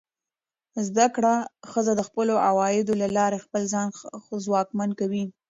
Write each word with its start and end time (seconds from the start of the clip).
زده 0.87 1.07
کړه 1.15 1.33
ښځه 1.71 1.93
د 1.95 2.01
خپلو 2.07 2.33
عوایدو 2.47 2.93
له 3.01 3.07
لارې 3.17 3.43
خپل 3.45 3.61
ځان 3.73 3.87
ځواکمن 4.45 4.89
کوي. 4.99 5.23